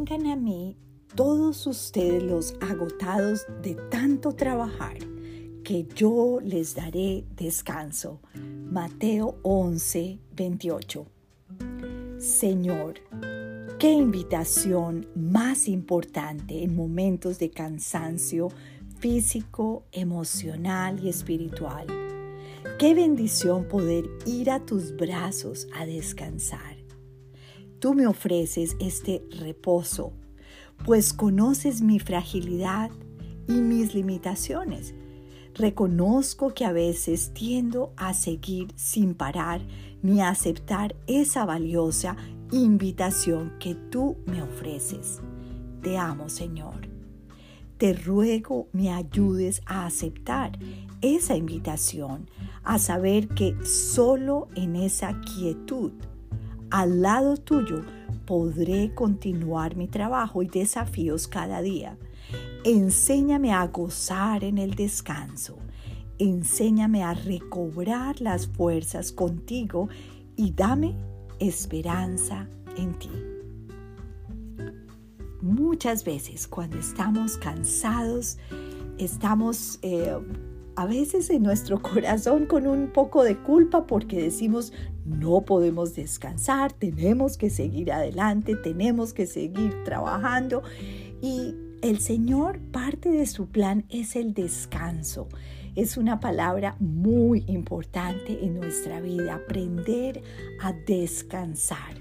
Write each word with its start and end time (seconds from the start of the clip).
Vengan 0.00 0.28
a 0.28 0.36
mí 0.36 0.78
todos 1.14 1.66
ustedes 1.66 2.22
los 2.22 2.54
agotados 2.62 3.44
de 3.60 3.74
tanto 3.90 4.32
trabajar, 4.32 4.96
que 5.62 5.86
yo 5.94 6.38
les 6.42 6.74
daré 6.74 7.26
descanso. 7.36 8.18
Mateo 8.32 9.36
11, 9.42 10.18
28. 10.34 11.06
Señor, 12.16 12.94
qué 13.78 13.92
invitación 13.92 15.06
más 15.14 15.68
importante 15.68 16.62
en 16.62 16.74
momentos 16.74 17.38
de 17.38 17.50
cansancio 17.50 18.48
físico, 19.00 19.84
emocional 19.92 20.98
y 21.04 21.10
espiritual. 21.10 21.86
Qué 22.78 22.94
bendición 22.94 23.68
poder 23.68 24.08
ir 24.24 24.50
a 24.50 24.64
tus 24.64 24.96
brazos 24.96 25.68
a 25.74 25.84
descansar. 25.84 26.79
Tú 27.80 27.94
me 27.94 28.06
ofreces 28.06 28.76
este 28.78 29.24
reposo, 29.38 30.12
pues 30.84 31.14
conoces 31.14 31.80
mi 31.80 31.98
fragilidad 31.98 32.90
y 33.48 33.54
mis 33.54 33.94
limitaciones. 33.94 34.94
Reconozco 35.54 36.52
que 36.52 36.66
a 36.66 36.72
veces 36.72 37.32
tiendo 37.32 37.94
a 37.96 38.12
seguir 38.12 38.68
sin 38.76 39.14
parar 39.14 39.62
ni 40.02 40.20
a 40.20 40.28
aceptar 40.28 40.94
esa 41.06 41.46
valiosa 41.46 42.16
invitación 42.52 43.54
que 43.58 43.74
tú 43.74 44.18
me 44.26 44.42
ofreces. 44.42 45.20
Te 45.82 45.96
amo, 45.96 46.28
Señor. 46.28 46.86
Te 47.78 47.94
ruego 47.94 48.68
me 48.72 48.92
ayudes 48.92 49.62
a 49.64 49.86
aceptar 49.86 50.58
esa 51.00 51.34
invitación, 51.34 52.28
a 52.62 52.78
saber 52.78 53.28
que 53.28 53.56
solo 53.64 54.48
en 54.54 54.76
esa 54.76 55.18
quietud, 55.22 55.92
al 56.70 57.02
lado 57.02 57.36
tuyo, 57.36 57.84
podré 58.26 58.94
continuar 58.94 59.76
mi 59.76 59.88
trabajo 59.88 60.42
y 60.42 60.46
desafíos 60.46 61.26
cada 61.26 61.62
día. 61.62 61.96
Enséñame 62.64 63.52
a 63.52 63.66
gozar 63.66 64.44
en 64.44 64.58
el 64.58 64.74
descanso. 64.74 65.56
Enséñame 66.18 67.02
a 67.02 67.14
recobrar 67.14 68.20
las 68.20 68.46
fuerzas 68.46 69.10
contigo 69.10 69.88
y 70.36 70.52
dame 70.52 70.94
esperanza 71.38 72.46
en 72.76 72.98
ti. 72.98 73.10
Muchas 75.40 76.04
veces 76.04 76.46
cuando 76.46 76.78
estamos 76.78 77.38
cansados, 77.38 78.38
estamos 78.98 79.78
eh, 79.80 80.14
a 80.76 80.86
veces 80.86 81.30
en 81.30 81.42
nuestro 81.42 81.80
corazón 81.82 82.46
con 82.46 82.66
un 82.66 82.92
poco 82.92 83.24
de 83.24 83.38
culpa 83.38 83.86
porque 83.86 84.22
decimos 84.22 84.72
no 85.10 85.42
podemos 85.42 85.94
descansar, 85.94 86.72
tenemos 86.72 87.36
que 87.36 87.50
seguir 87.50 87.92
adelante, 87.92 88.56
tenemos 88.56 89.12
que 89.12 89.26
seguir 89.26 89.74
trabajando 89.84 90.62
y 91.20 91.54
el 91.82 91.98
Señor 91.98 92.58
parte 92.58 93.10
de 93.10 93.26
su 93.26 93.48
plan 93.48 93.84
es 93.88 94.16
el 94.16 94.34
descanso. 94.34 95.28
Es 95.76 95.96
una 95.96 96.20
palabra 96.20 96.76
muy 96.80 97.44
importante 97.46 98.44
en 98.44 98.58
nuestra 98.60 99.00
vida, 99.00 99.36
aprender 99.36 100.22
a 100.60 100.72
descansar. 100.72 101.94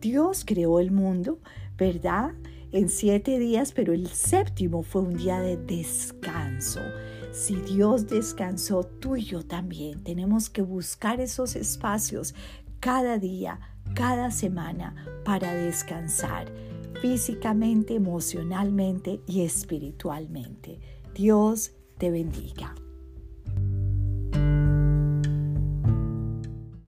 Dios 0.00 0.44
creó 0.44 0.78
el 0.78 0.90
mundo, 0.90 1.38
¿verdad? 1.78 2.32
En 2.74 2.88
siete 2.88 3.38
días, 3.38 3.70
pero 3.70 3.92
el 3.92 4.08
séptimo 4.08 4.82
fue 4.82 5.02
un 5.02 5.16
día 5.16 5.38
de 5.38 5.56
descanso. 5.56 6.80
Si 7.30 7.54
Dios 7.54 8.08
descansó, 8.08 8.82
tú 8.82 9.14
y 9.14 9.22
yo 9.22 9.46
también 9.46 10.02
tenemos 10.02 10.50
que 10.50 10.60
buscar 10.60 11.20
esos 11.20 11.54
espacios 11.54 12.34
cada 12.80 13.18
día, 13.18 13.60
cada 13.94 14.32
semana 14.32 14.96
para 15.24 15.54
descansar 15.54 16.52
físicamente, 17.00 17.94
emocionalmente 17.94 19.20
y 19.28 19.42
espiritualmente. 19.42 20.80
Dios 21.14 21.74
te 21.98 22.10
bendiga. 22.10 22.74